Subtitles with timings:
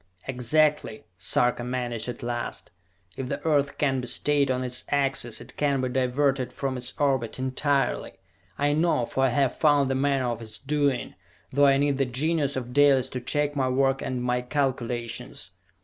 [0.27, 2.71] "Exactly!" Sarka managed at last.
[3.15, 6.95] "If the Earth can be stayed on its axis, it can be diverted from its
[6.97, 8.13] orbit entirely!
[8.57, 11.13] I know, for I have found the manner of its doing,
[11.53, 15.51] though I need the genius of Dalis to check my work and my calculations!